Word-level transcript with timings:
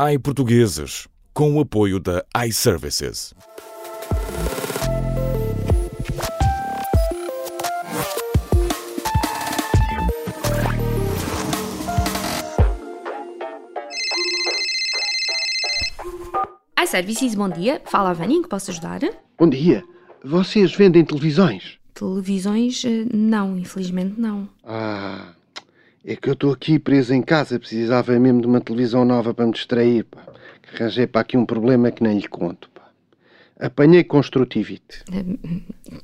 iPortugueses, 0.00 1.08
com 1.34 1.56
o 1.56 1.60
apoio 1.60 1.98
da 1.98 2.24
iServices. 2.46 3.34
iServices, 16.80 17.34
bom 17.34 17.48
dia. 17.48 17.82
Fala 17.84 18.10
a 18.10 18.12
Vânia, 18.12 18.40
que 18.40 18.48
posso 18.48 18.70
ajudar? 18.70 19.00
Bom 19.36 19.48
dia. 19.48 19.82
Vocês 20.24 20.72
vendem 20.76 21.04
televisões? 21.04 21.76
Televisões, 21.92 22.84
eh, 22.84 23.04
não, 23.12 23.58
infelizmente 23.58 24.14
não. 24.20 24.48
Ah, 24.62 25.34
é 26.04 26.16
que 26.16 26.28
eu 26.28 26.34
estou 26.34 26.52
aqui 26.52 26.78
preso 26.78 27.14
em 27.14 27.22
casa. 27.22 27.58
Precisava 27.58 28.18
mesmo 28.18 28.40
de 28.40 28.46
uma 28.46 28.60
televisão 28.60 29.04
nova 29.04 29.34
para 29.34 29.46
me 29.46 29.52
distrair. 29.52 30.04
Pá. 30.04 30.26
Arranjei 30.74 31.06
para 31.06 31.22
aqui 31.22 31.36
um 31.36 31.46
problema 31.46 31.90
que 31.90 32.02
nem 32.02 32.18
lhe 32.18 32.28
conto. 32.28 32.70
Pá. 32.70 32.88
Apanhei 33.58 34.04
construtivite. 34.04 35.04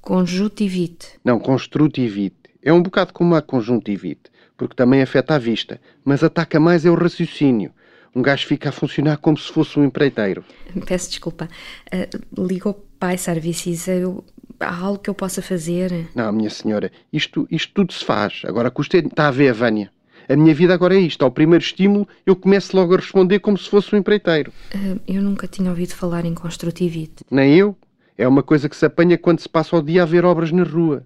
Conjuntivite. 0.00 1.08
Não, 1.24 1.38
construtivite. 1.38 2.36
É 2.62 2.72
um 2.72 2.82
bocado 2.82 3.12
como 3.12 3.34
a 3.34 3.42
conjuntivite, 3.42 4.30
porque 4.56 4.74
também 4.74 5.00
afeta 5.00 5.34
a 5.34 5.38
vista, 5.38 5.80
mas 6.04 6.22
ataca 6.22 6.60
mais 6.60 6.84
é 6.84 6.90
o 6.90 6.94
raciocínio. 6.94 7.72
Um 8.14 8.22
gajo 8.22 8.46
fica 8.46 8.68
a 8.68 8.72
funcionar 8.72 9.16
como 9.18 9.38
se 9.38 9.50
fosse 9.52 9.78
um 9.78 9.84
empreiteiro. 9.84 10.44
Peço 10.86 11.08
desculpa. 11.08 11.48
Uh, 11.92 12.46
ligou 12.46 12.74
para 12.98 13.14
iServices. 13.14 13.86
Eu, 13.86 14.24
há 14.60 14.76
algo 14.76 14.98
que 14.98 15.10
eu 15.10 15.14
possa 15.14 15.42
fazer? 15.42 16.08
Não, 16.14 16.30
minha 16.32 16.50
senhora, 16.50 16.92
isto, 17.12 17.46
isto 17.50 17.72
tudo 17.72 17.92
se 17.92 18.04
faz. 18.04 18.42
Agora 18.44 18.70
custa 18.70 18.98
está 18.98 19.28
a 19.28 19.30
ver, 19.30 19.52
Vânia. 19.52 19.90
A 20.28 20.36
minha 20.36 20.54
vida 20.54 20.72
agora 20.72 20.94
é 20.94 21.00
isto. 21.00 21.24
Ao 21.24 21.30
primeiro 21.30 21.64
estímulo, 21.64 22.06
eu 22.24 22.36
começo 22.36 22.76
logo 22.76 22.94
a 22.94 22.98
responder 22.98 23.40
como 23.40 23.58
se 23.58 23.68
fosse 23.68 23.94
um 23.94 23.98
empreiteiro. 23.98 24.52
Uh, 24.72 25.00
eu 25.06 25.20
nunca 25.20 25.48
tinha 25.48 25.70
ouvido 25.70 25.92
falar 25.94 26.24
em 26.24 26.34
construtivite. 26.34 27.24
Nem 27.30 27.56
eu. 27.56 27.76
É 28.16 28.28
uma 28.28 28.42
coisa 28.42 28.68
que 28.68 28.76
se 28.76 28.84
apanha 28.86 29.18
quando 29.18 29.40
se 29.40 29.48
passa 29.48 29.74
o 29.76 29.82
dia 29.82 30.02
a 30.02 30.06
ver 30.06 30.24
obras 30.24 30.52
na 30.52 30.62
rua. 30.62 31.04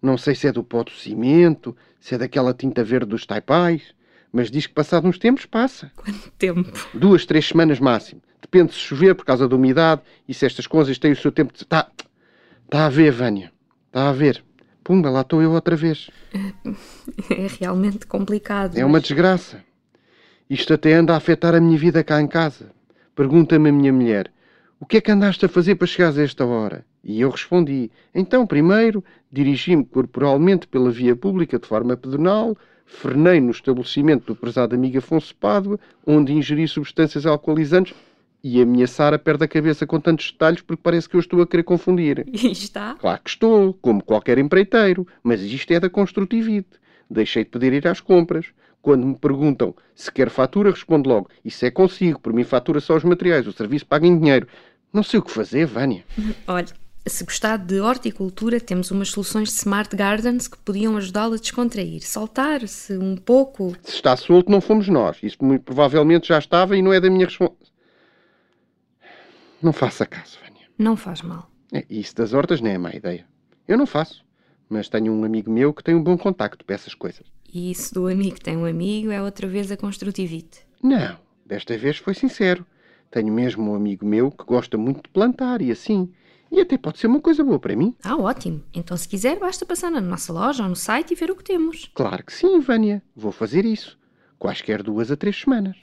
Não 0.00 0.16
sei 0.16 0.34
se 0.34 0.46
é 0.46 0.52
do 0.52 0.64
pó 0.64 0.82
do 0.82 0.90
cimento, 0.90 1.76
se 2.00 2.14
é 2.14 2.18
daquela 2.18 2.54
tinta 2.54 2.82
verde 2.82 3.10
dos 3.10 3.26
taipais, 3.26 3.82
mas 4.32 4.50
diz 4.50 4.66
que 4.66 4.72
passado 4.72 5.06
uns 5.06 5.18
tempos 5.18 5.44
passa. 5.44 5.92
Quanto 5.94 6.30
tempo? 6.38 6.88
Duas, 6.94 7.26
três 7.26 7.46
semanas 7.46 7.78
máximo. 7.78 8.22
Depende 8.40 8.72
se 8.72 8.78
chover 8.78 9.14
por 9.14 9.24
causa 9.24 9.46
da 9.46 9.54
umidade 9.54 10.02
e 10.26 10.32
se 10.32 10.46
estas 10.46 10.66
coisas 10.66 10.98
têm 10.98 11.12
o 11.12 11.16
seu 11.16 11.30
tempo 11.30 11.52
de... 11.52 11.66
Está 12.72 12.84
tá 12.84 12.86
a 12.86 12.88
ver, 12.88 13.12
Vânia. 13.12 13.52
Está 13.88 14.08
a 14.08 14.12
ver. 14.14 14.42
Pumba, 14.82 15.10
lá 15.10 15.20
estou 15.20 15.42
eu 15.42 15.52
outra 15.52 15.76
vez. 15.76 16.10
É 17.30 17.46
realmente 17.60 18.06
complicado. 18.06 18.78
É 18.78 18.84
uma 18.84 18.98
desgraça. 18.98 19.62
Isto 20.48 20.72
até 20.72 20.94
anda 20.94 21.12
a 21.12 21.18
afetar 21.18 21.54
a 21.54 21.60
minha 21.60 21.76
vida 21.76 22.02
cá 22.02 22.18
em 22.18 22.26
casa. 22.26 22.70
Pergunta-me 23.14 23.68
a 23.68 23.72
minha 23.72 23.92
mulher: 23.92 24.32
o 24.80 24.86
que 24.86 24.96
é 24.96 25.00
que 25.02 25.10
andaste 25.10 25.44
a 25.44 25.50
fazer 25.50 25.74
para 25.74 25.86
chegares 25.86 26.16
a 26.16 26.22
esta 26.22 26.46
hora? 26.46 26.82
E 27.04 27.20
eu 27.20 27.28
respondi: 27.28 27.90
então, 28.14 28.46
primeiro, 28.46 29.04
dirigi-me 29.30 29.84
corporalmente 29.84 30.66
pela 30.66 30.90
via 30.90 31.14
pública 31.14 31.58
de 31.58 31.66
forma 31.66 31.94
pedonal, 31.94 32.56
frenei 32.86 33.38
no 33.38 33.50
estabelecimento 33.50 34.28
do 34.28 34.36
prezado 34.36 34.74
amigo 34.74 34.96
Afonso 34.96 35.34
Pádua, 35.36 35.78
onde 36.06 36.32
ingeri 36.32 36.66
substâncias 36.66 37.26
alcoolizantes 37.26 37.94
e 38.42 38.60
a 38.60 38.66
minha 38.66 38.86
Sara 38.86 39.18
perde 39.18 39.44
a 39.44 39.48
cabeça 39.48 39.86
com 39.86 40.00
tantos 40.00 40.32
detalhes 40.32 40.60
porque 40.60 40.82
parece 40.82 41.08
que 41.08 41.14
eu 41.14 41.20
estou 41.20 41.40
a 41.40 41.46
querer 41.46 41.62
confundir. 41.62 42.26
E 42.42 42.50
está? 42.50 42.94
Claro 42.94 43.20
que 43.22 43.30
estou, 43.30 43.74
como 43.74 44.02
qualquer 44.02 44.38
empreiteiro, 44.38 45.06
mas 45.22 45.40
isto 45.40 45.70
é 45.70 45.78
da 45.78 45.88
construtivite. 45.88 46.80
Deixei 47.08 47.44
de 47.44 47.50
poder 47.50 47.72
ir 47.72 47.86
às 47.86 48.00
compras. 48.00 48.46
Quando 48.80 49.06
me 49.06 49.14
perguntam 49.14 49.74
se 49.94 50.10
quer 50.10 50.28
fatura, 50.28 50.70
respondo 50.70 51.08
logo: 51.08 51.30
Isso 51.44 51.64
é 51.64 51.70
consigo, 51.70 52.18
por 52.18 52.32
mim 52.32 52.42
fatura 52.42 52.80
só 52.80 52.96
os 52.96 53.04
materiais, 53.04 53.46
o 53.46 53.52
serviço 53.52 53.86
paga 53.86 54.06
em 54.06 54.18
dinheiro. 54.18 54.48
Não 54.92 55.04
sei 55.04 55.20
o 55.20 55.22
que 55.22 55.30
fazer, 55.30 55.66
Vânia. 55.66 56.04
Olha, 56.48 56.66
se 57.06 57.24
gostar 57.24 57.58
de 57.58 57.80
horticultura, 57.80 58.60
temos 58.60 58.90
umas 58.90 59.10
soluções 59.10 59.50
de 59.50 59.54
Smart 59.54 59.94
Gardens 59.94 60.48
que 60.48 60.58
podiam 60.58 60.96
ajudá-lo 60.96 61.34
a 61.34 61.36
descontrair, 61.36 62.04
soltar-se 62.04 62.96
um 62.98 63.16
pouco. 63.16 63.76
Se 63.82 63.94
está 63.94 64.16
solto, 64.16 64.50
não 64.50 64.60
fomos 64.60 64.88
nós. 64.88 65.16
Isso 65.22 65.38
muito 65.40 65.62
provavelmente 65.62 66.28
já 66.28 66.38
estava 66.38 66.76
e 66.76 66.82
não 66.82 66.92
é 66.92 67.00
da 67.00 67.08
minha 67.08 67.26
responsabilidade. 67.26 67.71
Não 69.62 69.72
faça 69.72 70.04
caso, 70.04 70.38
Vânia. 70.42 70.66
Não 70.78 70.96
faz 70.96 71.22
mal. 71.22 71.50
É, 71.72 71.84
isso 71.88 72.14
das 72.16 72.32
hortas 72.32 72.60
nem 72.60 72.74
é 72.74 72.78
má 72.78 72.90
ideia. 72.90 73.26
Eu 73.66 73.78
não 73.78 73.86
faço. 73.86 74.24
Mas 74.68 74.88
tenho 74.88 75.12
um 75.12 75.24
amigo 75.24 75.50
meu 75.50 75.72
que 75.72 75.84
tem 75.84 75.94
um 75.94 76.02
bom 76.02 76.16
contacto 76.16 76.64
para 76.64 76.74
essas 76.74 76.94
coisas. 76.94 77.26
E 77.52 77.70
isso 77.70 77.94
do 77.94 78.08
amigo 78.08 78.40
tem 78.40 78.56
um 78.56 78.64
amigo 78.64 79.10
é 79.10 79.22
outra 79.22 79.46
vez 79.46 79.70
a 79.70 79.76
construtivite. 79.76 80.66
Não, 80.82 81.18
desta 81.44 81.76
vez 81.76 81.98
foi 81.98 82.14
sincero. 82.14 82.66
Tenho 83.10 83.32
mesmo 83.32 83.70
um 83.70 83.74
amigo 83.74 84.06
meu 84.06 84.30
que 84.30 84.44
gosta 84.44 84.78
muito 84.78 85.02
de 85.02 85.10
plantar 85.10 85.60
e 85.60 85.70
assim. 85.70 86.10
E 86.50 86.60
até 86.60 86.76
pode 86.76 86.98
ser 86.98 87.06
uma 87.06 87.20
coisa 87.20 87.44
boa 87.44 87.58
para 87.58 87.76
mim. 87.76 87.94
Ah, 88.02 88.16
ótimo. 88.16 88.62
Então, 88.74 88.96
se 88.96 89.08
quiser, 89.08 89.38
basta 89.38 89.64
passar 89.64 89.90
na 89.90 90.00
nossa 90.00 90.32
loja 90.32 90.62
ou 90.62 90.68
no 90.68 90.76
site 90.76 91.12
e 91.12 91.14
ver 91.14 91.30
o 91.30 91.36
que 91.36 91.44
temos. 91.44 91.90
Claro 91.94 92.24
que 92.24 92.32
sim, 92.32 92.58
Vânia. 92.60 93.02
Vou 93.14 93.32
fazer 93.32 93.64
isso. 93.64 93.98
Quaisquer 94.38 94.82
duas 94.82 95.10
a 95.10 95.16
três 95.16 95.38
semanas. 95.40 95.76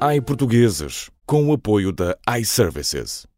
iPortugueses, 0.00 1.10
com 1.26 1.48
o 1.48 1.52
apoio 1.52 1.90
da 1.90 2.16
iServices. 2.38 3.28